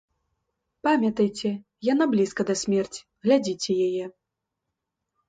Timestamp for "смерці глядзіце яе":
2.63-4.05